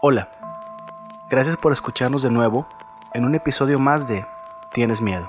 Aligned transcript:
Hola, 0.00 0.28
gracias 1.28 1.56
por 1.56 1.72
escucharnos 1.72 2.22
de 2.22 2.30
nuevo 2.30 2.68
en 3.14 3.24
un 3.24 3.34
episodio 3.34 3.80
más 3.80 4.06
de 4.06 4.24
Tienes 4.72 5.00
Miedo. 5.00 5.28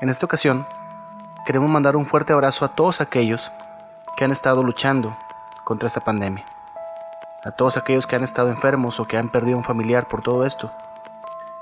En 0.00 0.08
esta 0.08 0.24
ocasión, 0.24 0.66
queremos 1.44 1.68
mandar 1.68 1.96
un 1.96 2.06
fuerte 2.06 2.32
abrazo 2.32 2.64
a 2.64 2.70
todos 2.70 3.02
aquellos 3.02 3.52
que 4.16 4.24
han 4.24 4.32
estado 4.32 4.62
luchando 4.62 5.14
contra 5.64 5.86
esta 5.86 6.00
pandemia, 6.00 6.46
a 7.44 7.50
todos 7.50 7.76
aquellos 7.76 8.06
que 8.06 8.16
han 8.16 8.24
estado 8.24 8.48
enfermos 8.48 8.98
o 9.00 9.04
que 9.04 9.18
han 9.18 9.28
perdido 9.28 9.58
un 9.58 9.64
familiar 9.64 10.08
por 10.08 10.22
todo 10.22 10.46
esto. 10.46 10.72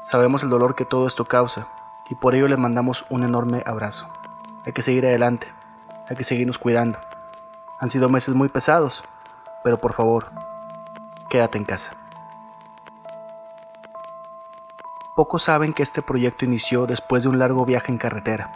Sabemos 0.02 0.45
el 0.45 0.48
dolor 0.48 0.77
que 0.77 0.84
todo 0.84 1.09
esto 1.09 1.24
causa 1.24 1.66
y 2.09 2.15
por 2.15 2.37
ello 2.37 2.47
les 2.47 2.59
mandamos 2.59 3.05
un 3.09 3.24
enorme 3.24 3.65
abrazo. 3.66 4.09
Hay 4.65 4.73
que 4.73 4.83
seguir 4.83 5.05
adelante, 5.05 5.48
hay 6.09 6.15
que 6.15 6.23
seguirnos 6.23 6.59
cuidando. 6.59 7.01
Han 7.80 7.91
sido 7.91 8.09
meses 8.09 8.33
muy 8.33 8.48
pesados, 8.48 9.02
pero 9.65 9.79
por 9.79 9.93
favor, 9.93 10.30
quédate 11.29 11.59
en 11.59 11.65
casa. 11.65 11.93
Pocos 15.17 15.45
saben 15.45 15.73
que 15.73 15.83
este 15.83 16.03
proyecto 16.03 16.45
inició 16.45 16.87
después 16.87 17.23
de 17.23 17.30
un 17.30 17.39
largo 17.39 17.65
viaje 17.65 17.91
en 17.91 17.98
carretera, 17.98 18.51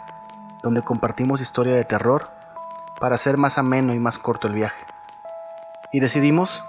donde 0.61 0.83
compartimos 0.83 1.41
historia 1.41 1.75
de 1.75 1.85
terror 1.85 2.29
para 2.99 3.15
hacer 3.15 3.35
más 3.37 3.57
ameno 3.57 3.95
y 3.95 3.99
más 3.99 4.19
corto 4.19 4.47
el 4.47 4.53
viaje. 4.53 4.85
Y 5.91 5.99
decidimos, 5.99 6.63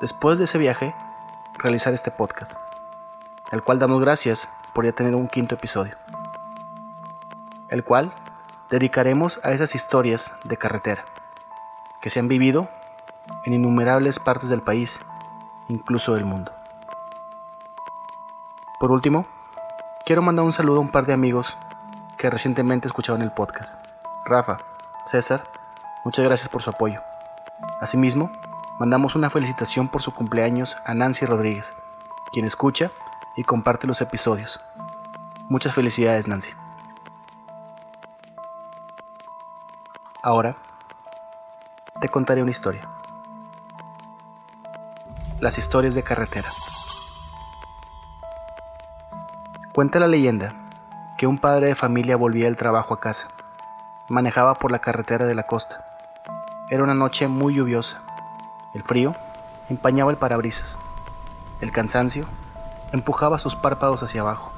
después 0.00 0.38
de 0.38 0.44
ese 0.44 0.56
viaje, 0.56 0.94
realizar 1.58 1.92
este 1.92 2.10
podcast, 2.10 2.54
el 3.52 3.62
cual 3.62 3.78
damos 3.78 4.00
gracias 4.00 4.48
por 4.72 4.86
ya 4.86 4.92
tener 4.92 5.14
un 5.14 5.28
quinto 5.28 5.56
episodio, 5.56 5.96
el 7.68 7.84
cual 7.84 8.14
dedicaremos 8.70 9.40
a 9.44 9.52
esas 9.52 9.74
historias 9.74 10.32
de 10.44 10.56
carretera 10.56 11.04
que 12.00 12.08
se 12.08 12.18
han 12.18 12.28
vivido 12.28 12.68
en 13.44 13.52
innumerables 13.52 14.18
partes 14.18 14.48
del 14.48 14.62
país 14.62 15.00
incluso 15.68 16.14
del 16.14 16.24
mundo. 16.24 16.52
Por 18.80 18.90
último, 18.90 19.26
quiero 20.04 20.22
mandar 20.22 20.44
un 20.44 20.52
saludo 20.52 20.78
a 20.78 20.80
un 20.80 20.90
par 20.90 21.06
de 21.06 21.12
amigos 21.12 21.56
que 22.18 22.30
recientemente 22.30 22.86
escucharon 22.86 23.22
el 23.22 23.32
podcast. 23.32 23.74
Rafa, 24.24 24.58
César, 25.06 25.44
muchas 26.04 26.24
gracias 26.24 26.48
por 26.48 26.62
su 26.62 26.70
apoyo. 26.70 27.00
Asimismo, 27.80 28.30
mandamos 28.78 29.14
una 29.14 29.30
felicitación 29.30 29.88
por 29.88 30.02
su 30.02 30.12
cumpleaños 30.12 30.76
a 30.84 30.94
Nancy 30.94 31.26
Rodríguez, 31.26 31.74
quien 32.32 32.46
escucha 32.46 32.90
y 33.36 33.44
comparte 33.44 33.86
los 33.86 34.00
episodios. 34.00 34.60
Muchas 35.48 35.74
felicidades, 35.74 36.28
Nancy. 36.28 36.50
Ahora, 40.22 40.56
te 42.00 42.08
contaré 42.08 42.42
una 42.42 42.50
historia 42.50 42.93
las 45.44 45.58
historias 45.58 45.94
de 45.94 46.02
carretera. 46.02 46.48
Cuenta 49.74 49.98
la 49.98 50.06
leyenda 50.06 50.54
que 51.18 51.26
un 51.26 51.36
padre 51.36 51.66
de 51.66 51.74
familia 51.74 52.16
volvía 52.16 52.46
del 52.46 52.56
trabajo 52.56 52.94
a 52.94 53.00
casa. 53.00 53.28
Manejaba 54.08 54.54
por 54.54 54.72
la 54.72 54.78
carretera 54.78 55.26
de 55.26 55.34
la 55.34 55.42
costa. 55.42 55.84
Era 56.70 56.82
una 56.82 56.94
noche 56.94 57.28
muy 57.28 57.54
lluviosa. 57.54 58.00
El 58.72 58.84
frío 58.84 59.14
empañaba 59.68 60.10
el 60.10 60.16
parabrisas. 60.16 60.78
El 61.60 61.72
cansancio 61.72 62.24
empujaba 62.92 63.38
sus 63.38 63.54
párpados 63.54 64.02
hacia 64.02 64.22
abajo. 64.22 64.50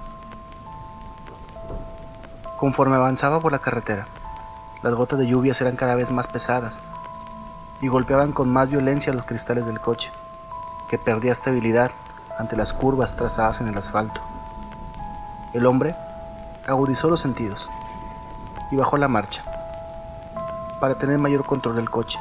Conforme 2.59 2.95
avanzaba 2.95 3.41
por 3.41 3.51
la 3.51 3.59
carretera, 3.59 4.07
las 4.84 4.95
gotas 4.95 5.19
de 5.19 5.27
lluvia 5.27 5.53
eran 5.59 5.75
cada 5.75 5.97
vez 5.97 6.12
más 6.12 6.29
pesadas 6.29 6.79
y 7.81 7.89
golpeaban 7.89 8.31
con 8.31 8.48
más 8.48 8.70
violencia 8.70 9.13
los 9.13 9.24
cristales 9.24 9.67
del 9.67 9.80
coche 9.80 10.13
que 10.89 10.98
perdía 10.98 11.33
estabilidad 11.33 11.91
ante 12.39 12.57
las 12.57 12.73
curvas 12.73 13.17
trazadas 13.17 13.61
en 13.61 13.69
el 13.69 13.79
asfalto. 13.79 14.20
El 15.52 15.67
hombre 15.67 15.95
agudizó 16.67 17.08
los 17.08 17.20
sentidos 17.20 17.69
y 18.70 18.77
bajó 18.77 18.97
la 18.97 19.08
marcha 19.08 19.42
para 20.80 20.98
tener 20.98 21.19
mayor 21.19 21.45
control 21.45 21.77
del 21.77 21.91
coche. 21.91 22.19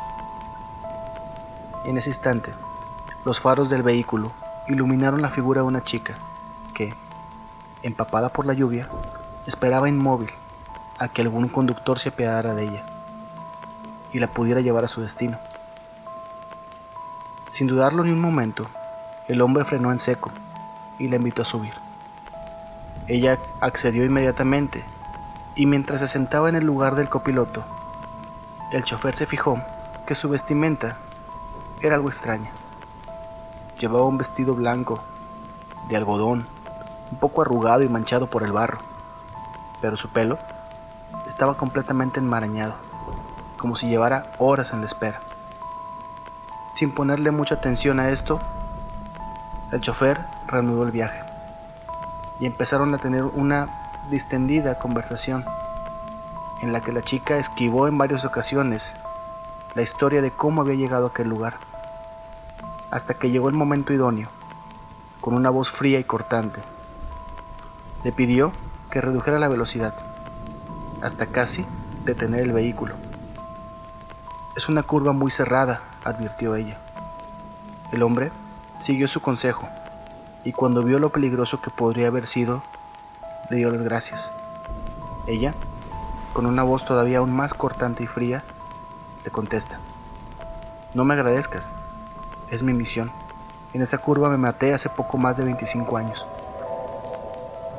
En 1.86 1.98
ese 1.98 2.10
instante, 2.10 2.54
los 3.26 3.40
faros 3.40 3.70
del 3.70 3.84
vehículo 3.84 4.32
iluminaron 4.68 5.22
la 5.22 5.30
figura 5.30 5.62
de 5.62 5.68
una 5.68 5.84
chica 5.84 6.16
que, 6.74 6.94
empapada 7.84 8.30
por 8.30 8.46
la 8.46 8.54
lluvia, 8.54 8.88
esperaba 9.46 9.90
inmóvil 9.90 10.32
a 10.98 11.10
que 11.10 11.22
algún 11.22 11.50
conductor 11.50 12.00
se 12.00 12.10
apiadara 12.10 12.54
de 12.56 12.64
ella 12.64 12.84
y 14.14 14.20
la 14.20 14.28
pudiera 14.28 14.62
llevar 14.62 14.86
a 14.86 14.88
su 14.88 15.02
destino. 15.02 15.38
Sin 17.56 17.68
dudarlo 17.68 18.04
ni 18.04 18.12
un 18.12 18.20
momento, 18.20 18.68
el 19.30 19.42
hombre 19.42 19.64
frenó 19.64 19.94
en 19.94 20.02
seco 20.02 20.30
y 21.00 21.08
la 21.08 21.16
invitó 21.16 21.44
a 21.44 21.46
subir. 21.46 21.72
Ella 23.08 23.40
accedió 23.62 24.04
inmediatamente 24.04 24.84
y 25.56 25.66
mientras 25.66 26.02
se 26.02 26.10
sentaba 26.10 26.50
en 26.50 26.58
el 26.58 26.66
lugar 26.66 26.96
del 26.96 27.08
copiloto, 27.08 27.64
el 28.74 28.84
chofer 28.84 29.16
se 29.16 29.26
fijó 29.26 29.58
que 30.06 30.16
su 30.16 30.28
vestimenta 30.28 30.98
era 31.82 31.96
algo 31.96 32.10
extraña. 32.10 32.52
Llevaba 33.80 34.04
un 34.04 34.18
vestido 34.18 34.54
blanco, 34.54 35.00
de 35.88 35.96
algodón, 35.96 36.46
un 37.10 37.18
poco 37.20 37.42
arrugado 37.42 37.84
y 37.84 37.88
manchado 37.88 38.28
por 38.28 38.44
el 38.44 38.52
barro, 38.52 38.80
pero 39.80 39.96
su 39.96 40.10
pelo 40.10 40.38
estaba 41.30 41.56
completamente 41.56 42.20
enmarañado, 42.20 42.74
como 43.58 43.78
si 43.78 43.88
llevara 43.88 44.30
horas 44.40 44.74
en 44.74 44.82
la 44.82 44.88
espera. 44.88 45.22
Sin 46.76 46.92
ponerle 46.92 47.32
mucha 47.32 47.56
atención 47.56 48.02
a 48.02 48.10
esto, 48.10 48.42
el 49.72 49.80
chofer 49.80 50.20
reanudó 50.46 50.84
el 50.84 50.92
viaje 50.92 51.24
y 52.42 52.46
empezaron 52.46 52.94
a 52.94 52.98
tener 52.98 53.24
una 53.24 53.70
distendida 54.10 54.78
conversación 54.78 55.46
en 56.62 56.74
la 56.74 56.82
que 56.82 56.92
la 56.92 57.02
chica 57.02 57.38
esquivó 57.38 57.88
en 57.88 57.98
varias 57.98 58.26
ocasiones 58.26 58.94
la 59.74 59.84
historia 59.84 60.22
de 60.22 60.32
cómo 60.32 60.62
había 60.62 60.76
llegado 60.76 61.06
a 61.06 61.10
aquel 61.10 61.30
lugar, 61.30 61.54
hasta 62.92 63.14
que 63.14 63.30
llegó 63.30 63.48
el 63.48 63.56
momento 63.56 63.94
idóneo, 63.94 64.28
con 65.22 65.34
una 65.34 65.50
voz 65.50 65.72
fría 65.72 66.00
y 66.00 66.04
cortante. 66.04 66.60
Le 68.04 68.12
pidió 68.12 68.52
que 68.92 69.00
redujera 69.00 69.40
la 69.40 69.48
velocidad, 69.48 69.96
hasta 71.02 71.28
casi 71.28 71.66
detener 72.04 72.42
el 72.42 72.52
vehículo. 72.52 72.96
Es 74.58 74.68
una 74.68 74.84
curva 74.84 75.14
muy 75.14 75.32
cerrada, 75.32 75.82
advirtió 76.06 76.56
ella. 76.56 76.78
El 77.92 78.04
hombre 78.04 78.32
siguió 78.80 79.10
su 79.10 79.20
consejo 79.20 79.68
y 80.46 80.54
cuando 80.54 80.84
vio 80.84 81.00
lo 81.00 81.10
peligroso 81.10 81.60
que 81.60 81.72
podría 81.72 82.08
haber 82.08 82.28
sido, 82.28 82.64
le 83.50 83.58
dio 83.58 83.70
las 83.70 83.84
gracias. 83.84 84.32
Ella, 85.28 85.54
con 86.34 86.46
una 86.46 86.64
voz 86.64 86.86
todavía 86.86 87.18
aún 87.18 87.32
más 87.32 87.54
cortante 87.54 88.04
y 88.04 88.08
fría, 88.08 88.44
le 89.24 89.32
contesta, 89.32 89.80
no 90.94 91.04
me 91.04 91.16
agradezcas, 91.16 91.72
es 92.52 92.64
mi 92.64 92.74
misión. 92.74 93.12
En 93.74 93.82
esa 93.82 93.98
curva 93.98 94.30
me 94.30 94.38
maté 94.38 94.74
hace 94.74 94.88
poco 94.88 95.18
más 95.18 95.36
de 95.36 95.44
25 95.44 95.98
años. 95.98 96.26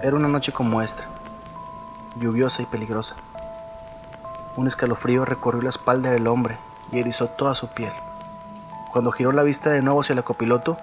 Era 0.03 0.16
una 0.16 0.28
noche 0.28 0.53
como 0.53 0.82
esta, 0.82 1.04
lluviosa 2.16 2.62
y 2.62 2.66
peligrosa. 2.66 3.15
Un 4.56 4.66
escalofrío 4.66 5.25
recorrió 5.25 5.62
la 5.62 5.70
espalda 5.70 6.10
del 6.10 6.26
hombre 6.26 6.59
y 6.92 6.98
erizó 6.98 7.28
toda 7.28 7.54
su 7.54 7.69
piel. 7.69 7.92
Cuando 8.92 9.12
giró 9.12 9.32
la 9.32 9.42
vista 9.42 9.70
de 9.70 9.82
nuevo 9.82 10.00
hacia 10.00 10.14
el 10.14 10.24
copiloto, 10.24 10.76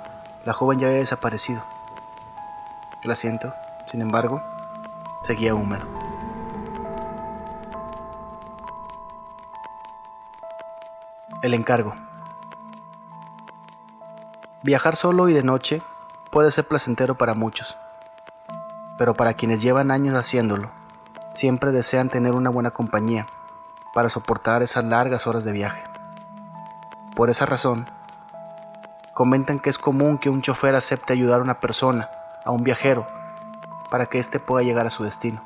la 0.46 0.54
joven 0.54 0.80
ya 0.80 0.88
había 0.88 1.00
desaparecido. 1.00 1.64
El 3.04 3.12
asiento, 3.12 3.54
sin 3.92 4.02
embargo, 4.02 4.42
seguía 5.24 5.56
húmedo. 5.56 5.86
El 11.42 11.54
encargo. 11.54 11.94
Viajar 14.64 14.96
solo 14.96 15.28
y 15.28 15.34
de 15.34 15.44
noche 15.44 15.82
puede 16.32 16.52
ser 16.52 16.66
placentero 16.68 17.16
para 17.16 17.34
muchos, 17.34 17.76
pero 18.98 19.14
para 19.14 19.34
quienes 19.34 19.62
llevan 19.62 19.92
años 19.92 20.16
haciéndolo, 20.16 20.70
siempre 21.34 21.72
desean 21.72 22.08
tener 22.10 22.34
una 22.34 22.50
buena 22.50 22.72
compañía 22.72 23.28
para 23.94 24.08
soportar 24.08 24.64
esas 24.64 24.86
largas 24.86 25.28
horas 25.28 25.44
de 25.44 25.52
viaje. 25.52 25.93
Por 27.16 27.30
esa 27.30 27.46
razón, 27.46 27.86
comentan 29.14 29.60
que 29.60 29.70
es 29.70 29.78
común 29.78 30.18
que 30.18 30.32
un 30.32 30.42
chofer 30.42 30.76
acepte 30.76 31.14
ayudar 31.14 31.40
a 31.40 31.44
una 31.44 31.60
persona, 31.60 32.10
a 32.44 32.50
un 32.50 32.64
viajero, 32.64 33.06
para 33.92 34.08
que 34.08 34.18
éste 34.18 34.40
pueda 34.40 34.66
llegar 34.66 34.88
a 34.88 34.90
su 34.90 35.04
destino. 35.04 35.44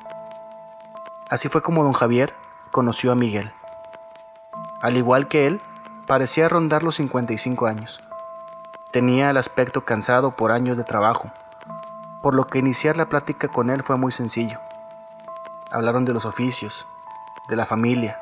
Así 1.28 1.50
fue 1.50 1.60
como 1.60 1.84
don 1.84 1.92
Javier 1.92 2.34
conoció 2.70 3.12
a 3.12 3.14
Miguel. 3.14 3.52
Al 4.80 4.96
igual 4.96 5.28
que 5.28 5.46
él, 5.46 5.60
parecía 6.06 6.48
rondar 6.48 6.82
los 6.82 6.96
55 6.96 7.66
años. 7.66 8.00
Tenía 8.90 9.28
el 9.28 9.36
aspecto 9.36 9.84
cansado 9.84 10.30
por 10.30 10.52
años 10.52 10.78
de 10.78 10.84
trabajo, 10.84 11.30
por 12.22 12.34
lo 12.34 12.46
que 12.46 12.58
iniciar 12.58 12.96
la 12.96 13.10
plática 13.10 13.48
con 13.48 13.68
él 13.68 13.82
fue 13.82 13.96
muy 13.96 14.12
sencillo. 14.12 14.58
Hablaron 15.70 16.06
de 16.06 16.14
los 16.14 16.24
oficios, 16.24 16.86
de 17.50 17.56
la 17.56 17.66
familia, 17.66 18.18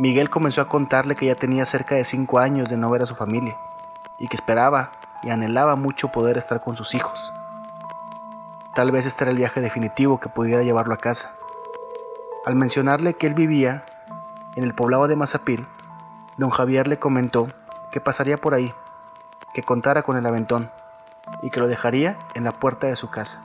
Miguel 0.00 0.30
comenzó 0.30 0.62
a 0.62 0.68
contarle 0.68 1.14
que 1.14 1.26
ya 1.26 1.34
tenía 1.34 1.66
cerca 1.66 1.94
de 1.94 2.04
cinco 2.04 2.38
años 2.38 2.70
de 2.70 2.78
no 2.78 2.88
ver 2.88 3.02
a 3.02 3.06
su 3.06 3.14
familia 3.14 3.58
y 4.18 4.28
que 4.28 4.36
esperaba 4.36 4.92
y 5.22 5.28
anhelaba 5.28 5.76
mucho 5.76 6.08
poder 6.08 6.38
estar 6.38 6.62
con 6.62 6.74
sus 6.74 6.94
hijos. 6.94 7.30
Tal 8.74 8.92
vez 8.92 9.04
este 9.04 9.24
era 9.24 9.30
el 9.30 9.36
viaje 9.36 9.60
definitivo 9.60 10.18
que 10.18 10.30
pudiera 10.30 10.62
llevarlo 10.62 10.94
a 10.94 10.96
casa. 10.96 11.34
Al 12.46 12.54
mencionarle 12.54 13.12
que 13.12 13.26
él 13.26 13.34
vivía 13.34 13.84
en 14.56 14.64
el 14.64 14.72
poblado 14.72 15.06
de 15.06 15.16
Mazapil, 15.16 15.66
don 16.38 16.48
Javier 16.48 16.88
le 16.88 16.98
comentó 16.98 17.48
que 17.92 18.00
pasaría 18.00 18.38
por 18.38 18.54
ahí, 18.54 18.72
que 19.52 19.62
contara 19.62 20.02
con 20.02 20.16
el 20.16 20.24
aventón 20.24 20.70
y 21.42 21.50
que 21.50 21.60
lo 21.60 21.68
dejaría 21.68 22.16
en 22.32 22.44
la 22.44 22.52
puerta 22.52 22.86
de 22.86 22.96
su 22.96 23.10
casa. 23.10 23.44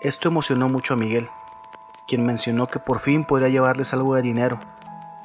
Esto 0.00 0.28
emocionó 0.28 0.70
mucho 0.70 0.94
a 0.94 0.96
Miguel, 0.96 1.28
quien 2.06 2.24
mencionó 2.24 2.66
que 2.66 2.78
por 2.78 3.00
fin 3.00 3.24
podría 3.24 3.48
llevarles 3.48 3.92
algo 3.92 4.14
de 4.14 4.22
dinero, 4.22 4.58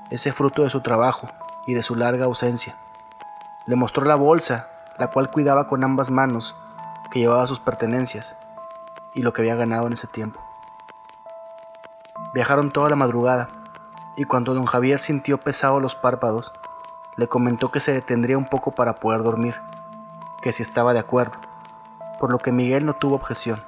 ese 0.09 0.31
fruto 0.31 0.63
de 0.63 0.69
su 0.69 0.81
trabajo 0.81 1.27
y 1.67 1.73
de 1.73 1.83
su 1.83 1.95
larga 1.95 2.25
ausencia. 2.25 2.75
Le 3.67 3.75
mostró 3.75 4.05
la 4.05 4.15
bolsa, 4.15 4.69
la 4.97 5.07
cual 5.07 5.29
cuidaba 5.29 5.67
con 5.67 5.83
ambas 5.83 6.09
manos, 6.09 6.55
que 7.11 7.19
llevaba 7.19 7.47
sus 7.47 7.59
pertenencias 7.59 8.35
y 9.13 9.21
lo 9.21 9.33
que 9.33 9.41
había 9.41 9.55
ganado 9.55 9.87
en 9.87 9.93
ese 9.93 10.07
tiempo. 10.07 10.39
Viajaron 12.33 12.71
toda 12.71 12.89
la 12.89 12.95
madrugada, 12.95 13.49
y 14.15 14.25
cuando 14.25 14.53
don 14.53 14.65
Javier 14.65 14.99
sintió 14.99 15.39
pesados 15.39 15.81
los 15.81 15.95
párpados, 15.95 16.51
le 17.17 17.27
comentó 17.27 17.71
que 17.71 17.79
se 17.79 17.91
detendría 17.91 18.37
un 18.37 18.45
poco 18.45 18.71
para 18.71 18.95
poder 18.95 19.23
dormir, 19.23 19.55
que 20.41 20.53
si 20.53 20.63
estaba 20.63 20.93
de 20.93 20.99
acuerdo, 20.99 21.33
por 22.19 22.31
lo 22.31 22.37
que 22.37 22.51
Miguel 22.51 22.85
no 22.85 22.93
tuvo 22.93 23.15
objeción. 23.15 23.61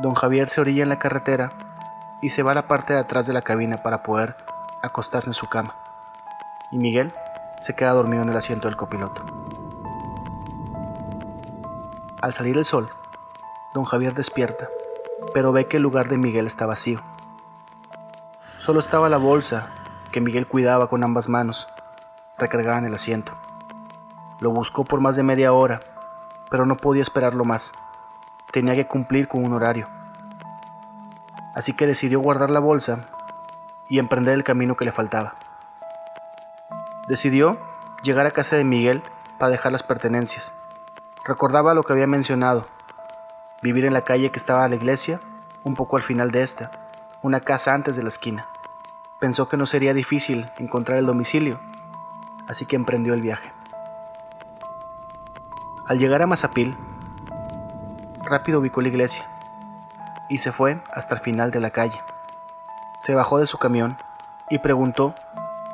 Don 0.00 0.14
Javier 0.14 0.48
se 0.48 0.62
orilla 0.62 0.82
en 0.82 0.88
la 0.88 0.98
carretera 0.98 1.50
y 2.22 2.30
se 2.30 2.42
va 2.42 2.52
a 2.52 2.54
la 2.54 2.66
parte 2.66 2.94
de 2.94 3.00
atrás 3.00 3.26
de 3.26 3.34
la 3.34 3.42
cabina 3.42 3.82
para 3.82 4.02
poder 4.02 4.34
acostarse 4.82 5.28
en 5.28 5.34
su 5.34 5.46
cama, 5.46 5.74
y 6.70 6.78
Miguel 6.78 7.12
se 7.60 7.74
queda 7.74 7.92
dormido 7.92 8.22
en 8.22 8.30
el 8.30 8.36
asiento 8.36 8.68
del 8.68 8.78
copiloto. 8.78 9.22
Al 12.22 12.32
salir 12.32 12.56
el 12.56 12.64
sol, 12.64 12.88
don 13.74 13.84
Javier 13.84 14.14
despierta, 14.14 14.68
pero 15.34 15.52
ve 15.52 15.66
que 15.66 15.76
el 15.76 15.82
lugar 15.82 16.08
de 16.08 16.16
Miguel 16.16 16.46
está 16.46 16.64
vacío. 16.64 17.00
Solo 18.58 18.80
estaba 18.80 19.10
la 19.10 19.18
bolsa 19.18 19.68
que 20.12 20.22
Miguel 20.22 20.46
cuidaba 20.46 20.88
con 20.88 21.04
ambas 21.04 21.28
manos, 21.28 21.68
recargada 22.38 22.78
en 22.78 22.86
el 22.86 22.94
asiento. 22.94 23.32
Lo 24.40 24.50
buscó 24.50 24.84
por 24.84 25.00
más 25.00 25.16
de 25.16 25.22
media 25.22 25.52
hora, 25.52 25.80
pero 26.50 26.64
no 26.64 26.78
podía 26.78 27.02
esperarlo 27.02 27.44
más. 27.44 27.74
Tenía 28.52 28.74
que 28.74 28.86
cumplir 28.86 29.28
con 29.28 29.44
un 29.44 29.52
horario. 29.52 29.86
Así 31.54 31.72
que 31.74 31.86
decidió 31.86 32.20
guardar 32.20 32.50
la 32.50 32.60
bolsa 32.60 33.06
y 33.88 33.98
emprender 33.98 34.34
el 34.34 34.44
camino 34.44 34.76
que 34.76 34.84
le 34.84 34.92
faltaba. 34.92 35.34
Decidió 37.08 37.58
llegar 38.02 38.26
a 38.26 38.30
casa 38.30 38.56
de 38.56 38.64
Miguel 38.64 39.02
para 39.38 39.52
dejar 39.52 39.72
las 39.72 39.82
pertenencias. 39.82 40.54
Recordaba 41.24 41.74
lo 41.74 41.82
que 41.82 41.92
había 41.92 42.06
mencionado, 42.06 42.66
vivir 43.62 43.84
en 43.84 43.92
la 43.92 44.02
calle 44.02 44.30
que 44.30 44.38
estaba 44.38 44.64
a 44.64 44.68
la 44.68 44.76
iglesia, 44.76 45.20
un 45.64 45.74
poco 45.74 45.96
al 45.96 46.02
final 46.02 46.30
de 46.30 46.42
esta, 46.42 46.70
una 47.22 47.40
casa 47.40 47.74
antes 47.74 47.96
de 47.96 48.02
la 48.02 48.08
esquina. 48.08 48.46
Pensó 49.20 49.48
que 49.48 49.56
no 49.56 49.66
sería 49.66 49.92
difícil 49.92 50.50
encontrar 50.58 50.98
el 50.98 51.06
domicilio, 51.06 51.60
así 52.48 52.64
que 52.66 52.76
emprendió 52.76 53.12
el 53.12 53.22
viaje. 53.22 53.52
Al 55.86 55.98
llegar 55.98 56.22
a 56.22 56.26
Mazapil, 56.26 56.76
rápido 58.30 58.60
ubicó 58.60 58.80
la 58.80 58.88
iglesia 58.88 59.28
y 60.28 60.38
se 60.38 60.52
fue 60.52 60.80
hasta 60.94 61.16
el 61.16 61.20
final 61.20 61.50
de 61.50 61.60
la 61.60 61.70
calle. 61.70 62.00
Se 63.00 63.14
bajó 63.14 63.38
de 63.38 63.46
su 63.46 63.58
camión 63.58 63.98
y 64.48 64.58
preguntó 64.60 65.14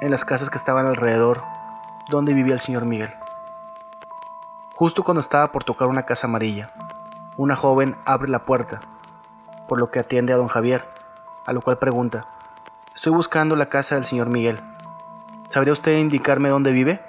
en 0.01 0.11
las 0.11 0.25
casas 0.25 0.51
que 0.51 0.59
estaban 0.59 0.87
alrededor 0.87 1.43
dónde 2.09 2.33
vivía 2.33 2.55
el 2.55 2.61
señor 2.61 2.87
Miguel. 2.87 3.13
Justo 4.75 5.05
cuando 5.05 5.21
estaba 5.21 5.53
por 5.53 5.65
tocar 5.65 5.89
una 5.89 6.05
casa 6.05 6.27
amarilla, 6.27 6.71
una 7.37 7.57
joven 7.57 7.97
abre 8.05 8.31
la 8.31 8.41
puerta, 8.41 8.81
por 9.69 9.79
lo 9.79 9.91
que 9.91 10.01
atiende 10.01 10.33
a 10.33 10.37
don 10.37 10.49
Javier, 10.49 10.89
a 11.47 11.53
lo 11.53 11.61
cual 11.61 11.79
pregunta, 11.79 12.27
Estoy 12.95 13.13
buscando 13.13 13.57
la 13.57 13.67
casa 13.67 13.97
del 13.97 14.07
señor 14.07 14.31
Miguel. 14.31 14.59
¿Sabría 15.49 15.75
usted 15.75 15.99
indicarme 15.99 16.49
dónde 16.49 16.73
vive? 16.73 17.03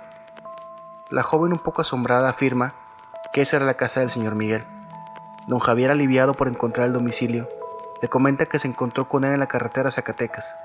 La 1.10 1.24
joven 1.24 1.54
un 1.54 1.60
poco 1.60 1.82
asombrada 1.82 2.28
afirma 2.28 2.74
que 3.32 3.42
esa 3.42 3.56
era 3.56 3.66
la 3.66 3.76
casa 3.76 4.02
del 4.02 4.10
señor 4.10 4.36
Miguel. 4.36 4.66
Don 5.48 5.60
Javier, 5.60 5.92
aliviado 5.92 6.34
por 6.34 6.50
encontrar 6.50 6.88
el 6.88 6.94
domicilio, 6.94 7.48
le 8.02 8.10
comenta 8.10 8.46
que 8.46 8.60
se 8.60 8.68
encontró 8.68 9.08
con 9.08 9.24
él 9.24 9.32
en 9.32 9.40
la 9.40 9.48
carretera 9.48 9.90
Zacatecas, 9.92 10.58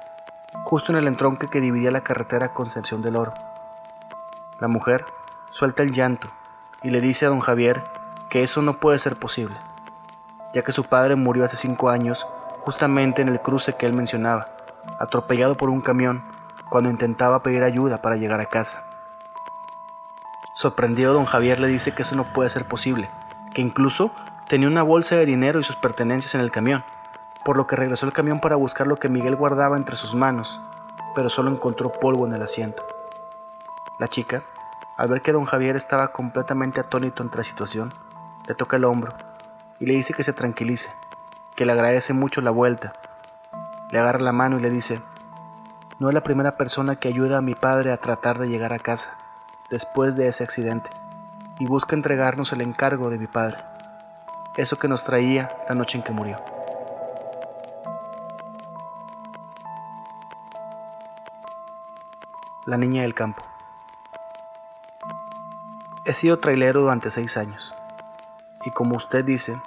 justo 0.65 0.91
en 0.91 0.99
el 0.99 1.07
entronque 1.07 1.47
que 1.47 1.61
dividía 1.61 1.93
la 1.93 2.01
carretera 2.01 2.53
Concepción 2.53 3.01
del 3.01 3.15
Oro. 3.15 3.33
La 4.59 4.67
mujer 4.67 5.05
suelta 5.51 5.85
el 5.85 5.93
llanto 5.93 6.29
y 6.83 6.91
le 6.91 7.01
dice 7.01 7.27
a 7.27 7.29
don 7.29 7.39
Javier 7.39 7.81
que 8.29 8.43
eso 8.43 8.61
no 8.61 8.81
puede 8.81 8.99
ser 8.99 9.17
posible, 9.17 9.57
ya 10.53 10.63
que 10.63 10.73
su 10.73 10.83
padre 10.83 11.15
murió 11.15 11.45
hace 11.45 11.57
cinco 11.57 11.89
años 11.89 12.27
justamente 12.65 13.23
en 13.23 13.29
el 13.29 13.41
cruce 13.41 13.75
que 13.75 13.87
él 13.87 13.93
mencionaba 13.93 14.49
atropellado 14.99 15.55
por 15.55 15.71
un 15.71 15.81
camión 15.81 16.25
cuando 16.69 16.91
intentaba 16.91 17.45
pedir 17.45 17.63
ayuda 17.63 17.99
para 17.99 18.17
llegar 18.17 18.41
a 18.41 18.47
casa. 18.47 18.83
Sorprendido, 20.55 21.13
don 21.13 21.25
Javier 21.25 21.61
le 21.61 21.69
dice 21.69 21.95
que 21.95 22.03
eso 22.03 22.17
no 22.17 22.25
puede 22.33 22.51
ser 22.51 22.67
posible, 22.67 23.09
que 23.55 23.63
incluso 23.63 24.11
tenía 24.49 24.69
una 24.69 24.83
bolsa 24.83 25.17
de 25.17 25.27
dinero 25.27 25.61
y 25.61 25.65
sus 25.65 25.77
pertenencias 25.77 26.35
en 26.35 26.41
el 26.41 26.51
camión, 26.51 26.85
por 27.45 27.57
lo 27.57 27.67
que 27.67 27.77
regresó 27.77 28.07
al 28.07 28.13
camión 28.13 28.41
para 28.41 28.57
buscar 28.57 28.87
lo 28.87 28.97
que 28.97 29.09
Miguel 29.09 29.37
guardaba 29.37 29.77
entre 29.77 29.97
sus 29.97 30.15
manos, 30.15 30.61
pero 31.15 31.29
solo 31.29 31.51
encontró 31.51 31.93
polvo 31.93 32.27
en 32.27 32.35
el 32.35 32.43
asiento. 32.43 32.85
La 33.99 34.09
chica, 34.09 34.43
al 34.97 35.09
ver 35.09 35.23
que 35.23 35.33
don 35.33 35.45
Javier 35.45 35.77
estaba 35.77 36.13
completamente 36.13 36.81
atónito 36.81 37.23
ante 37.23 37.39
la 37.39 37.45
situación, 37.45 37.93
le 38.47 38.55
toca 38.55 38.77
el 38.77 38.85
hombro 38.85 39.15
y 39.79 39.87
le 39.87 39.95
dice 39.95 40.15
que 40.15 40.23
se 40.23 40.33
tranquilice, 40.33 40.91
que 41.57 41.67
le 41.67 41.73
agradece 41.73 42.13
mucho 42.13 42.41
la 42.41 42.51
vuelta 42.51 42.93
le 43.93 43.99
agarra 43.99 44.21
la 44.21 44.33
mano 44.33 44.59
y 44.59 44.63
le 44.63 44.71
dice, 44.71 45.03
no 45.99 46.09
es 46.09 46.15
la 46.15 46.23
primera 46.23 46.57
persona 46.57 46.97
que 46.97 47.09
ayuda 47.09 47.39
a 47.39 47.43
mi 47.43 47.55
padre 47.55 47.93
a 47.93 47.99
tratar 47.99 48.39
de 48.39 48.49
llegar 48.49 48.73
a 48.73 48.79
casa 48.79 49.19
después 49.71 50.17
de 50.17 50.29
ese 50.29 50.43
accidente 50.43 50.89
y 51.61 51.67
busca 51.67 51.95
entregarnos 51.95 52.55
el 52.55 52.63
encargo 52.63 53.11
de 53.11 53.19
mi 53.19 53.27
padre, 53.27 53.59
eso 54.57 54.79
que 54.79 54.89
nos 54.89 55.05
traía 55.05 55.49
la 55.69 55.75
noche 55.75 55.99
en 55.99 56.05
que 56.05 56.13
murió. 56.13 56.37
La 62.67 62.77
niña 62.77 63.03
del 63.03 63.15
campo. 63.15 63.43
He 66.05 66.15
sido 66.15 66.39
trailero 66.39 66.81
durante 66.83 67.11
seis 67.11 67.37
años 67.37 67.75
y 68.65 68.71
como 68.71 68.97
usted 68.97 69.25
dice, 69.25 69.61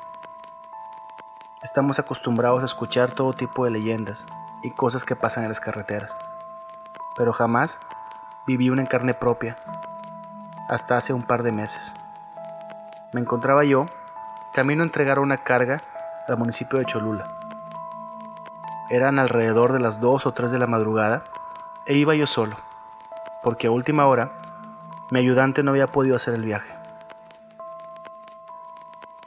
Estamos 1.66 1.98
acostumbrados 1.98 2.62
a 2.62 2.66
escuchar 2.66 3.14
todo 3.14 3.34
tipo 3.34 3.66
de 3.66 3.72
leyendas 3.72 4.28
y 4.62 4.70
cosas 4.70 5.04
que 5.04 5.16
pasan 5.16 5.44
en 5.44 5.50
las 5.50 5.60
carreteras, 5.60 6.16
pero 7.18 7.34
jamás 7.34 7.80
viví 8.46 8.70
una 8.70 8.84
en 8.84 8.88
carne 8.88 9.16
propia, 9.16 9.58
hasta 10.70 10.96
hace 10.96 11.12
un 11.12 11.24
par 11.24 11.42
de 11.42 11.52
meses. 11.52 11.96
Me 13.14 13.20
encontraba 13.20 13.64
yo 13.64 13.88
camino 14.56 14.84
a 14.84 14.86
entregar 14.86 15.20
una 15.20 15.36
carga 15.36 15.82
al 16.30 16.38
municipio 16.38 16.80
de 16.80 16.86
Cholula. 16.86 17.28
Eran 18.90 19.20
alrededor 19.20 19.74
de 19.74 19.82
las 19.82 20.00
2 20.00 20.26
o 20.26 20.32
3 20.32 20.50
de 20.50 20.60
la 20.60 20.66
madrugada 20.66 21.26
e 21.86 21.96
iba 21.96 22.16
yo 22.16 22.26
solo, 22.26 22.56
porque 23.44 23.68
a 23.68 23.72
última 23.72 24.08
hora 24.08 24.32
mi 25.12 25.20
ayudante 25.20 25.62
no 25.62 25.72
había 25.72 25.88
podido 25.88 26.16
hacer 26.16 26.36
el 26.36 26.46
viaje. 26.46 26.74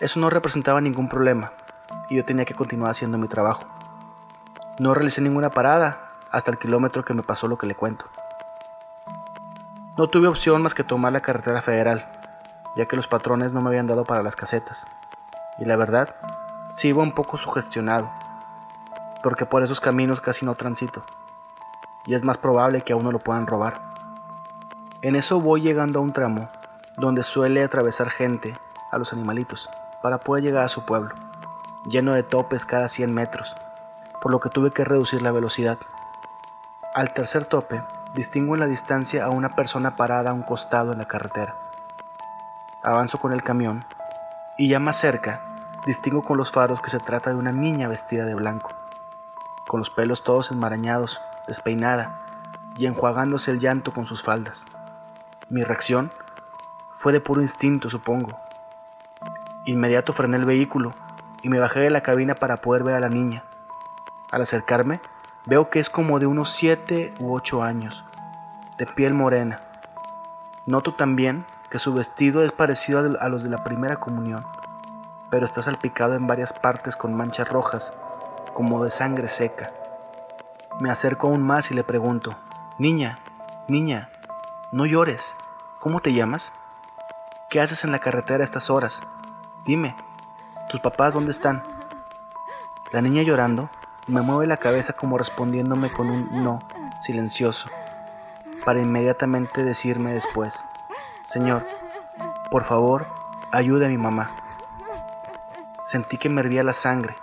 Eso 0.00 0.18
no 0.18 0.30
representaba 0.30 0.80
ningún 0.80 1.11
problema, 1.11 1.52
y 2.08 2.16
yo 2.16 2.25
tenía 2.25 2.47
que 2.47 2.54
continuar 2.54 2.92
haciendo 2.92 3.18
mi 3.18 3.28
trabajo. 3.28 3.64
No 4.78 4.94
realicé 4.94 5.20
ninguna 5.20 5.50
parada 5.50 6.12
hasta 6.30 6.50
el 6.50 6.56
kilómetro 6.56 7.04
que 7.04 7.12
me 7.12 7.23
pasó 7.23 7.49
lo 7.49 7.58
que 7.58 7.66
le 7.66 7.75
cuento. 7.75 8.06
No 9.99 10.08
tuve 10.08 10.26
opción 10.26 10.62
más 10.62 10.73
que 10.73 10.85
tomar 10.85 11.12
la 11.12 11.20
carretera 11.20 11.61
federal, 11.61 12.08
ya 12.76 12.87
que 12.87 12.97
los 12.97 13.08
patrones 13.08 13.52
no 13.52 13.61
me 13.61 13.68
habían 13.68 13.88
dado 13.88 14.04
para 14.04 14.23
las 14.23 14.35
casetas. 14.35 14.87
Y 15.59 15.65
la 15.65 15.77
verdad, 15.77 16.15
sí 16.71 16.88
iba 16.88 17.03
un 17.03 17.12
poco 17.12 17.37
sugestionado, 17.37 18.11
porque 19.23 19.47
por 19.47 19.62
esos 19.62 19.81
caminos 19.81 20.21
casi 20.21 20.47
no 20.47 20.55
transito, 20.55 21.05
y 22.07 22.15
es 22.15 22.23
más 22.23 22.38
probable 22.38 22.83
que 22.83 22.93
a 22.93 22.97
uno 22.97 23.12
lo 23.12 23.19
puedan 23.19 23.47
robar. 23.47 23.81
En 25.03 25.17
eso 25.17 25.41
voy 25.41 25.61
llegando 25.61 25.99
a 25.99 26.03
un 26.03 26.12
tramo 26.12 26.49
donde 26.97 27.23
suele 27.23 27.62
atravesar 27.62 28.11
gente 28.11 28.55
a 28.91 28.99
los 28.99 29.12
animalitos 29.12 29.69
para 30.03 30.19
poder 30.19 30.45
llegar 30.45 30.65
a 30.65 30.69
su 30.69 30.85
pueblo 30.85 31.15
lleno 31.88 32.15
de 32.15 32.23
topes 32.23 32.67
cada 32.67 32.88
100 32.88 33.12
metros, 33.12 33.55
por 34.21 34.33
lo 34.33 34.41
que 34.41 34.50
tuve 34.50 34.71
que 34.71 34.85
reducir 34.85 35.23
la 35.23 35.31
velocidad. 35.31 35.79
Al 36.95 37.15
tercer 37.15 37.45
tope, 37.45 37.83
distingo 38.15 38.55
en 38.55 38.61
la 38.61 38.67
distancia 38.67 39.25
a 39.25 39.31
una 39.31 39.50
persona 39.50 39.97
parada 39.97 40.31
a 40.31 40.35
un 40.35 40.43
costado 40.43 40.93
en 40.93 40.99
la 40.99 41.07
carretera. 41.07 41.55
Avanzo 42.83 43.19
con 43.19 43.33
el 43.33 43.43
camión 43.43 43.85
y 44.57 44.69
ya 44.69 44.81
más 44.81 44.99
cerca, 44.99 45.41
distingo 45.88 46.23
con 46.23 46.37
los 46.37 46.52
faros 46.52 46.83
que 46.83 46.90
se 46.90 46.99
trata 46.99 47.30
de 47.30 47.37
una 47.37 47.50
niña 47.50 47.88
vestida 47.88 48.26
de 48.26 48.35
blanco, 48.35 48.68
con 49.66 49.80
los 49.80 49.88
pelos 49.88 50.23
todos 50.23 50.50
enmarañados, 50.50 51.18
despeinada 51.47 52.21
y 52.76 52.85
enjuagándose 52.85 53.52
el 53.52 53.59
llanto 53.59 53.90
con 53.90 54.07
sus 54.07 54.23
faldas. 54.23 54.66
Mi 55.49 55.62
reacción 55.62 56.11
Fue 56.99 57.12
de 57.12 57.21
puro 57.21 57.40
instinto, 57.40 57.88
supongo. 57.88 58.38
Inmediato 59.64 60.12
frené 60.12 60.37
el 60.37 60.45
vehículo 60.45 60.92
y 61.42 61.49
me 61.49 61.59
bajé 61.59 61.80
de 61.80 61.90
la 61.90 62.02
cabina 62.02 62.35
para 62.35 62.59
poder 62.59 62.83
ver 62.85 62.95
a 62.95 63.00
la 63.00 63.09
niña. 63.09 63.45
Al 64.30 64.42
acercarme, 64.42 65.00
veo 65.47 65.71
que 65.71 65.78
es 65.78 65.88
como 65.88 66.18
de 66.18 66.26
unos 66.26 66.50
7 66.50 67.14
u 67.18 67.35
8 67.35 67.62
años, 67.62 68.04
de 68.76 68.85
piel 68.85 69.14
morena. 69.14 69.61
Noto 70.66 70.97
también 70.97 71.47
que 71.71 71.78
su 71.78 71.95
vestido 71.95 72.45
es 72.45 72.52
parecido 72.52 73.16
a 73.21 73.28
los 73.30 73.42
de 73.42 73.49
la 73.49 73.64
primera 73.64 73.97
comunión, 73.97 74.45
pero 75.30 75.47
está 75.47 75.62
salpicado 75.62 76.14
en 76.14 76.26
varias 76.26 76.52
partes 76.52 76.97
con 76.97 77.14
manchas 77.14 77.49
rojas, 77.49 77.94
como 78.54 78.85
de 78.85 78.90
sangre 78.90 79.28
seca. 79.28 79.70
Me 80.80 80.90
acerco 80.90 81.28
aún 81.28 81.42
más 81.42 81.70
y 81.70 81.75
le 81.75 81.85
pregunto, 81.85 82.37
Niña, 82.78 83.18
niña, 83.66 84.08
no 84.70 84.87
llores, 84.87 85.37
¿cómo 85.80 86.00
te 86.00 86.12
llamas? 86.12 86.52
¿Qué 87.50 87.61
haces 87.61 87.82
en 87.82 87.90
la 87.90 87.99
carretera 87.99 88.42
a 88.42 88.44
estas 88.44 88.70
horas? 88.70 89.02
Dime, 89.66 89.97
¿tus 90.70 90.80
papás 90.80 91.12
dónde 91.12 91.32
están? 91.32 91.64
La 92.92 93.02
niña 93.02 93.23
llorando 93.23 93.68
me 94.06 94.23
mueve 94.23 94.47
la 94.47 94.58
cabeza 94.58 94.92
como 94.92 95.18
respondiéndome 95.18 95.90
con 95.90 96.08
un 96.08 96.44
no 96.44 96.61
silencioso, 97.02 97.68
para 98.64 98.80
inmediatamente 98.80 99.64
decirme 99.64 100.12
después, 100.12 100.64
Señor, 101.25 101.66
por 102.50 102.64
favor, 102.64 103.06
ayude 103.52 103.87
a 103.87 103.88
mi 103.88 103.99
mamá. 103.99 104.30
Sentí 105.88 106.18
que 106.18 106.28
me 106.28 106.42
hervía 106.42 106.62
la 106.62 106.75
sangre, 106.75 107.16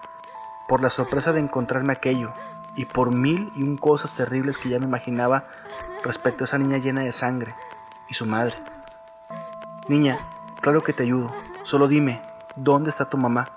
por 0.68 0.82
la 0.82 0.90
sorpresa 0.90 1.32
de 1.32 1.40
encontrarme 1.40 1.94
aquello, 1.94 2.34
y 2.76 2.86
por 2.86 3.14
mil 3.14 3.52
y 3.56 3.62
un 3.62 3.78
cosas 3.78 4.16
terribles 4.16 4.58
que 4.58 4.70
ya 4.70 4.80
me 4.80 4.86
imaginaba 4.86 5.44
respecto 6.04 6.44
a 6.44 6.46
esa 6.46 6.58
niña 6.58 6.80
llena 6.80 7.02
de 7.02 7.14
sangre 7.14 7.54
y 8.10 8.16
su 8.16 8.26
madre. 8.26 8.56
Niña, 9.88 10.18
claro 10.62 10.82
que 10.82 10.94
te 10.94 11.04
ayudo, 11.04 11.32
solo 11.64 11.88
dime, 11.88 12.24
¿dónde 12.56 12.90
está 12.90 13.06
tu 13.06 13.18
mamá? 13.18 13.50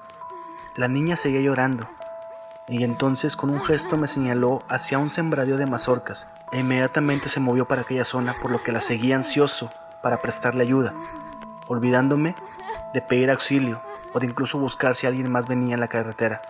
La 0.77 0.89
niña 0.89 1.17
seguía 1.17 1.41
llorando, 1.41 1.89
y 2.69 2.85
entonces 2.85 3.35
con 3.35 3.49
un 3.49 3.63
gesto 3.63 3.97
me 3.97 4.09
señaló 4.09 4.63
hacia 4.69 4.99
un 4.99 5.09
sembradío 5.09 5.57
de 5.57 5.65
mazorcas, 5.65 6.29
e 6.53 6.61
inmediatamente 6.61 7.31
se 7.31 7.41
movió 7.41 7.65
para 7.65 7.81
aquella 7.81 8.05
zona, 8.05 8.35
por 8.43 8.51
lo 8.51 8.63
que 8.63 8.73
la 8.73 8.83
seguía 8.83 9.17
ansioso 9.17 9.71
para 10.03 10.19
prestarle 10.19 10.65
ayuda, 10.65 10.93
olvidándome 11.67 12.35
de 12.93 13.01
pedir 13.01 13.31
auxilio 13.31 13.88
o 14.13 14.21
de 14.21 14.27
incluso 14.27 14.59
buscar 14.59 14.95
si 14.97 15.07
alguien 15.07 15.31
más 15.31 15.47
venía 15.47 15.75
en 15.75 15.81
la 15.81 15.89
carretera. 15.89 16.43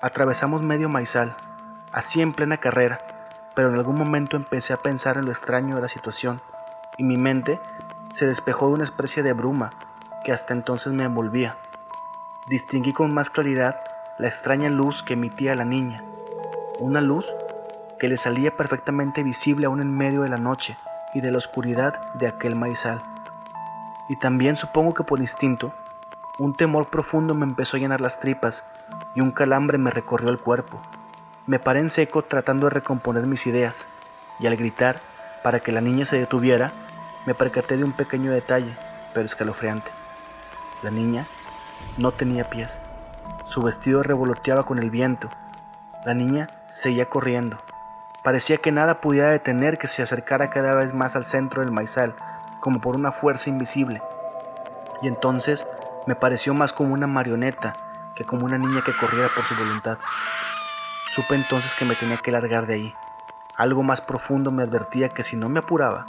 Atravesamos 0.00 0.62
medio 0.62 0.88
maizal, 0.88 1.36
así 1.92 2.20
en 2.20 2.32
plena 2.32 2.56
carrera, 2.56 3.00
pero 3.54 3.68
en 3.68 3.74
algún 3.74 3.96
momento 3.96 4.36
empecé 4.36 4.72
a 4.72 4.78
pensar 4.78 5.16
en 5.16 5.26
lo 5.26 5.30
extraño 5.30 5.76
de 5.76 5.82
la 5.82 5.88
situación 5.88 6.40
y 6.96 7.04
mi 7.04 7.16
mente 7.16 7.60
se 8.12 8.26
despejó 8.26 8.66
de 8.68 8.74
una 8.74 8.84
especie 8.84 9.22
de 9.22 9.32
bruma 9.32 9.70
que 10.24 10.32
hasta 10.32 10.52
entonces 10.52 10.92
me 10.92 11.04
envolvía. 11.04 11.56
Distinguí 12.48 12.92
con 12.92 13.14
más 13.14 13.30
claridad 13.30 13.80
la 14.18 14.28
extraña 14.28 14.68
luz 14.68 15.02
que 15.02 15.14
emitía 15.14 15.54
la 15.54 15.64
niña, 15.64 16.04
una 16.78 17.00
luz 17.00 17.26
que 17.98 18.08
le 18.08 18.18
salía 18.18 18.56
perfectamente 18.56 19.22
visible 19.22 19.66
aún 19.66 19.80
en 19.80 19.96
medio 19.96 20.22
de 20.22 20.28
la 20.28 20.36
noche 20.36 20.76
y 21.14 21.20
de 21.20 21.30
la 21.30 21.38
oscuridad 21.38 22.12
de 22.14 22.26
aquel 22.26 22.56
maizal. 22.56 23.02
Y 24.08 24.18
también 24.18 24.56
supongo 24.56 24.92
que 24.92 25.04
por 25.04 25.20
instinto, 25.20 25.72
un 26.38 26.54
temor 26.54 26.88
profundo 26.88 27.34
me 27.34 27.44
empezó 27.44 27.76
a 27.76 27.80
llenar 27.80 28.00
las 28.00 28.20
tripas 28.20 28.64
y 29.14 29.20
un 29.20 29.30
calambre 29.30 29.78
me 29.78 29.90
recorrió 29.90 30.30
el 30.30 30.38
cuerpo. 30.38 30.80
Me 31.46 31.58
paré 31.58 31.80
en 31.80 31.90
seco 31.90 32.22
tratando 32.22 32.66
de 32.66 32.74
recomponer 32.74 33.26
mis 33.26 33.46
ideas, 33.46 33.88
y 34.38 34.46
al 34.46 34.56
gritar 34.56 35.00
para 35.42 35.60
que 35.60 35.72
la 35.72 35.80
niña 35.80 36.06
se 36.06 36.18
detuviera, 36.18 36.72
me 37.26 37.34
percaté 37.34 37.76
de 37.76 37.84
un 37.84 37.92
pequeño 37.92 38.30
detalle, 38.30 38.76
pero 39.12 39.26
escalofriante. 39.26 39.90
La 40.82 40.90
niña 40.90 41.26
no 41.98 42.12
tenía 42.12 42.48
pies. 42.48 42.80
Su 43.46 43.62
vestido 43.62 44.02
revoloteaba 44.02 44.64
con 44.64 44.78
el 44.78 44.90
viento. 44.90 45.28
La 46.04 46.14
niña 46.14 46.48
seguía 46.70 47.06
corriendo, 47.06 47.58
Parecía 48.22 48.58
que 48.58 48.70
nada 48.70 49.00
pudiera 49.00 49.30
detener 49.30 49.78
que 49.78 49.88
se 49.88 50.00
acercara 50.00 50.50
cada 50.50 50.76
vez 50.76 50.94
más 50.94 51.16
al 51.16 51.24
centro 51.24 51.60
del 51.60 51.72
maizal, 51.72 52.14
como 52.60 52.80
por 52.80 52.94
una 52.94 53.10
fuerza 53.10 53.50
invisible. 53.50 54.00
Y 55.02 55.08
entonces 55.08 55.66
me 56.06 56.14
pareció 56.14 56.54
más 56.54 56.72
como 56.72 56.94
una 56.94 57.06
marioneta 57.06 57.74
que 58.14 58.24
como 58.24 58.44
una 58.44 58.58
niña 58.58 58.82
que 58.84 58.92
corriera 58.92 59.28
por 59.34 59.44
su 59.44 59.54
voluntad. 59.54 59.98
Supe 61.14 61.34
entonces 61.34 61.74
que 61.76 61.84
me 61.84 61.94
tenía 61.94 62.16
que 62.16 62.32
largar 62.32 62.66
de 62.66 62.74
ahí. 62.74 62.94
Algo 63.56 63.82
más 63.82 64.00
profundo 64.00 64.50
me 64.50 64.62
advertía 64.62 65.08
que 65.08 65.22
si 65.22 65.36
no 65.36 65.48
me 65.48 65.60
apuraba, 65.60 66.06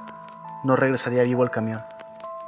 no 0.64 0.76
regresaría 0.76 1.24
vivo 1.24 1.44
al 1.44 1.52
camión. 1.52 1.84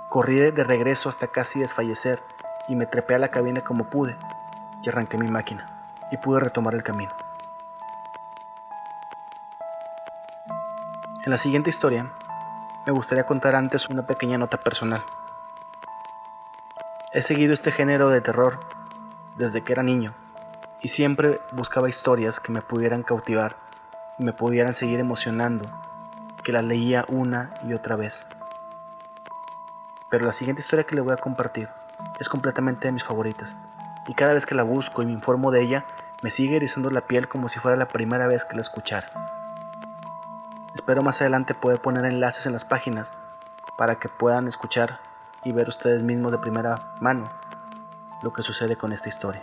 Corrí 0.10 0.40
de 0.40 0.64
regreso 0.64 1.10
hasta 1.10 1.28
casi 1.28 1.60
desfallecer 1.60 2.24
y 2.68 2.76
me 2.76 2.86
trepé 2.86 3.16
a 3.16 3.20
la 3.20 3.30
cabina 3.30 3.62
como 3.62 3.86
pude 3.86 4.18
y 4.82 4.90
arranqué 4.90 5.18
mi 5.18 5.28
máquina 5.28 5.66
y 6.12 6.18
pude 6.18 6.40
retomar 6.40 6.74
el 6.74 6.84
camino. 6.84 7.12
En 11.26 11.32
la 11.32 11.38
siguiente 11.38 11.70
historia, 11.70 12.12
me 12.86 12.92
gustaría 12.92 13.26
contar 13.26 13.56
antes 13.56 13.90
una 13.90 14.06
pequeña 14.06 14.38
nota 14.38 14.58
personal. 14.58 15.04
He 17.16 17.22
seguido 17.22 17.54
este 17.54 17.72
género 17.72 18.10
de 18.10 18.20
terror 18.20 18.60
desde 19.38 19.62
que 19.62 19.72
era 19.72 19.84
niño 19.84 20.14
y 20.82 20.90
siempre 20.90 21.40
buscaba 21.54 21.88
historias 21.88 22.42
que 22.42 22.52
me 22.52 22.62
pudieran 22.62 23.04
cautivar 23.04 23.56
y 24.20 24.26
me 24.26 24.34
pudieran 24.34 24.74
seguir 24.74 25.00
emocionando, 25.00 25.64
que 26.44 26.52
las 26.52 26.66
leía 26.66 27.06
una 27.08 27.54
y 27.64 27.72
otra 27.72 27.96
vez. 27.96 28.28
Pero 30.10 30.26
la 30.26 30.34
siguiente 30.34 30.62
historia 30.62 30.84
que 30.84 30.94
le 30.94 31.00
voy 31.00 31.14
a 31.14 31.18
compartir 31.18 31.70
es 32.20 32.28
completamente 32.28 32.90
de 32.90 32.92
mis 32.92 33.06
favoritas 33.06 33.56
y 34.10 34.14
cada 34.14 34.34
vez 34.34 34.46
que 34.46 34.54
la 34.54 34.64
busco 34.64 35.02
y 35.02 35.06
me 35.06 35.14
informo 35.14 35.52
de 35.52 35.62
ella, 35.62 35.86
me 36.22 36.32
sigue 36.32 36.58
erizando 36.58 36.90
la 36.90 37.08
piel 37.08 37.30
como 37.30 37.48
si 37.48 37.60
fuera 37.60 37.78
la 37.78 37.88
primera 37.88 38.28
vez 38.28 38.44
que 38.44 38.56
la 38.56 38.62
escuchara. 38.62 39.08
Espero 40.76 41.02
más 41.02 41.22
adelante 41.22 41.54
poder 41.54 41.80
poner 41.80 42.04
enlaces 42.04 42.46
en 42.46 42.52
las 42.52 42.66
páginas 42.66 43.10
para 43.78 44.00
que 44.00 44.10
puedan 44.10 44.50
escuchar 44.50 45.00
y 45.46 45.54
ver 45.54 45.70
ustedes 45.70 46.04
mismos 46.04 46.34
de 46.34 46.40
primera 46.40 46.94
mano 47.00 47.30
lo 48.22 48.34
que 48.34 48.42
sucede 48.42 48.76
con 48.76 48.92
esta 48.92 49.08
historia. 49.08 49.42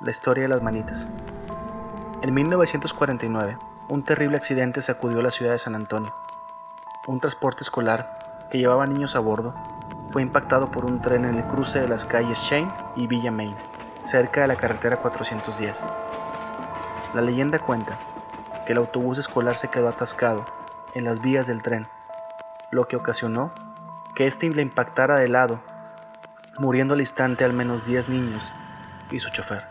La 0.00 0.10
historia 0.10 0.42
de 0.42 0.48
las 0.48 0.62
manitas. 0.62 1.08
En 2.20 2.34
1949, 2.34 3.56
un 3.88 4.04
terrible 4.04 4.36
accidente 4.36 4.82
sacudió 4.82 5.22
la 5.22 5.30
ciudad 5.30 5.52
de 5.52 5.58
San 5.58 5.74
Antonio. 5.74 6.12
Un 7.06 7.20
transporte 7.20 7.62
escolar 7.62 8.18
que 8.50 8.58
llevaba 8.58 8.86
niños 8.86 9.14
a 9.14 9.20
bordo 9.20 9.54
fue 10.10 10.22
impactado 10.22 10.70
por 10.70 10.84
un 10.84 11.00
tren 11.00 11.24
en 11.24 11.36
el 11.36 11.44
cruce 11.44 11.78
de 11.78 11.88
las 11.88 12.04
calles 12.04 12.40
Shane 12.40 12.72
y 12.96 13.06
Villa 13.06 13.30
Main, 13.30 13.54
cerca 14.04 14.42
de 14.42 14.48
la 14.48 14.56
carretera 14.56 14.96
410. 14.96 15.86
La 17.14 17.20
leyenda 17.20 17.58
cuenta 17.58 17.96
que 18.66 18.72
el 18.72 18.78
autobús 18.78 19.18
escolar 19.18 19.56
se 19.56 19.68
quedó 19.68 19.88
atascado 19.88 20.44
en 20.94 21.04
las 21.04 21.20
vías 21.20 21.46
del 21.46 21.62
tren, 21.62 21.86
lo 22.76 22.86
que 22.86 22.96
ocasionó 22.96 23.52
que 24.14 24.26
éste 24.26 24.48
le 24.48 24.62
impactara 24.62 25.16
de 25.16 25.28
lado, 25.28 25.60
muriendo 26.58 26.94
al 26.94 27.00
instante 27.00 27.44
al 27.44 27.52
menos 27.52 27.84
10 27.84 28.08
niños 28.08 28.52
y 29.10 29.18
su 29.18 29.30
chofer, 29.30 29.64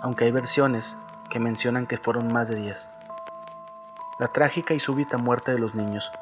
aunque 0.00 0.26
hay 0.26 0.30
versiones 0.30 0.96
que 1.28 1.40
mencionan 1.40 1.86
que 1.86 1.96
fueron 1.96 2.32
más 2.32 2.48
de 2.48 2.56
10. 2.56 2.88
La 4.20 4.28
trágica 4.28 4.74
y 4.74 4.78
súbita 4.78 5.18
muerte 5.18 5.52
de 5.52 5.58
los 5.58 5.74
niños 5.74 6.12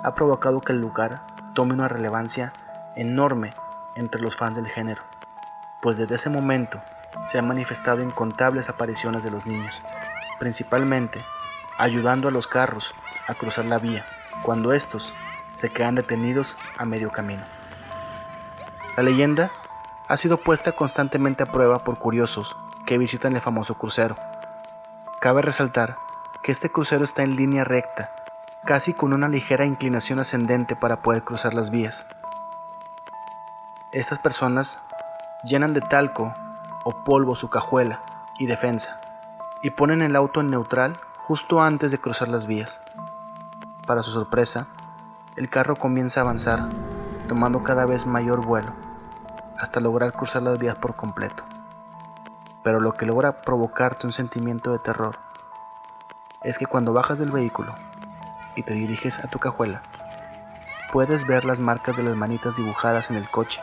ha 0.00 0.14
provocado 0.14 0.60
que 0.60 0.72
el 0.72 0.80
lugar 0.80 1.22
tome 1.54 1.74
una 1.74 1.86
relevancia 1.86 2.52
enorme 2.96 3.54
entre 3.94 4.20
los 4.20 4.36
fans 4.36 4.56
del 4.56 4.66
género, 4.66 5.02
pues 5.82 5.96
desde 5.96 6.16
ese 6.16 6.30
momento 6.30 6.80
se 7.28 7.38
han 7.38 7.46
manifestado 7.46 8.02
incontables 8.02 8.68
apariciones 8.68 9.22
de 9.22 9.30
los 9.30 9.46
niños 9.46 9.80
principalmente 10.38 11.20
ayudando 11.78 12.28
a 12.28 12.30
los 12.30 12.46
carros 12.46 12.94
a 13.26 13.34
cruzar 13.34 13.64
la 13.64 13.78
vía 13.78 14.04
cuando 14.42 14.72
estos 14.72 15.12
se 15.54 15.70
quedan 15.70 15.94
detenidos 15.94 16.56
a 16.78 16.84
medio 16.84 17.10
camino. 17.10 17.42
La 18.96 19.02
leyenda 19.02 19.50
ha 20.08 20.16
sido 20.16 20.36
puesta 20.36 20.72
constantemente 20.72 21.42
a 21.42 21.46
prueba 21.46 21.80
por 21.80 21.98
curiosos 21.98 22.54
que 22.86 22.98
visitan 22.98 23.34
el 23.34 23.42
famoso 23.42 23.74
crucero. 23.74 24.16
Cabe 25.20 25.42
resaltar 25.42 25.96
que 26.42 26.52
este 26.52 26.70
crucero 26.70 27.04
está 27.04 27.22
en 27.22 27.36
línea 27.36 27.64
recta, 27.64 28.10
casi 28.64 28.92
con 28.92 29.12
una 29.12 29.28
ligera 29.28 29.64
inclinación 29.64 30.18
ascendente 30.18 30.76
para 30.76 31.02
poder 31.02 31.22
cruzar 31.24 31.54
las 31.54 31.70
vías. 31.70 32.06
Estas 33.92 34.18
personas 34.18 34.78
llenan 35.44 35.72
de 35.72 35.80
talco 35.80 36.34
o 36.84 37.04
polvo 37.04 37.34
su 37.34 37.48
cajuela 37.48 38.00
y 38.38 38.46
defensa 38.46 39.00
y 39.62 39.70
ponen 39.70 40.02
el 40.02 40.16
auto 40.16 40.40
en 40.40 40.48
neutral 40.48 40.98
justo 41.16 41.62
antes 41.62 41.90
de 41.90 41.98
cruzar 41.98 42.28
las 42.28 42.46
vías. 42.46 42.80
Para 43.86 44.02
su 44.02 44.12
sorpresa, 44.12 44.66
el 45.36 45.50
carro 45.50 45.74
comienza 45.74 46.20
a 46.20 46.22
avanzar, 46.22 46.68
tomando 47.28 47.64
cada 47.64 47.86
vez 47.86 48.06
mayor 48.06 48.44
vuelo, 48.44 48.72
hasta 49.58 49.80
lograr 49.80 50.12
cruzar 50.12 50.42
las 50.42 50.60
vías 50.60 50.78
por 50.78 50.94
completo. 50.94 51.42
Pero 52.62 52.80
lo 52.80 52.92
que 52.92 53.04
logra 53.04 53.42
provocarte 53.42 54.06
un 54.06 54.12
sentimiento 54.12 54.70
de 54.70 54.78
terror 54.78 55.18
es 56.44 56.56
que 56.56 56.66
cuando 56.66 56.92
bajas 56.92 57.18
del 57.18 57.32
vehículo 57.32 57.74
y 58.54 58.62
te 58.62 58.74
diriges 58.74 59.18
a 59.18 59.28
tu 59.28 59.40
cajuela, 59.40 59.82
puedes 60.92 61.26
ver 61.26 61.44
las 61.44 61.58
marcas 61.58 61.96
de 61.96 62.04
las 62.04 62.14
manitas 62.14 62.56
dibujadas 62.56 63.10
en 63.10 63.16
el 63.16 63.28
coche, 63.28 63.60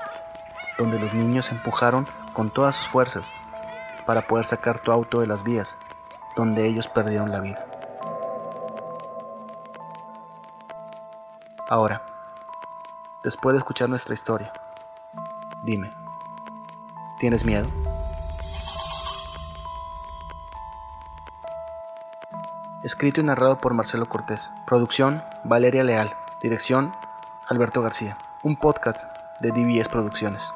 donde 0.78 1.00
los 1.00 1.14
niños 1.14 1.52
empujaron 1.52 2.06
con 2.34 2.50
todas 2.50 2.76
sus 2.76 2.88
fuerzas 2.90 3.34
para 4.06 4.24
poder 4.24 4.46
sacar 4.46 4.80
tu 4.80 4.92
auto 4.92 5.22
de 5.22 5.28
las 5.28 5.44
vías, 5.44 5.78
donde 6.36 6.68
ellos 6.68 6.88
perdieron 6.90 7.32
la 7.32 7.40
vida. 7.40 7.71
Ahora, 11.72 12.02
después 13.24 13.54
de 13.54 13.60
escuchar 13.60 13.88
nuestra 13.88 14.14
historia, 14.14 14.52
dime, 15.64 15.90
¿tienes 17.18 17.46
miedo? 17.46 17.66
Escrito 22.84 23.22
y 23.22 23.24
narrado 23.24 23.58
por 23.60 23.74
Marcelo 23.74 24.10
Cortés. 24.10 24.52
Producción, 24.68 25.24
Valeria 25.46 25.86
Leal. 25.86 26.14
Dirección, 26.42 26.92
Alberto 27.48 27.82
García. 27.82 28.18
Un 28.44 28.58
podcast 28.58 29.06
de 29.40 29.52
DBS 29.52 29.88
Producciones. 29.88 30.54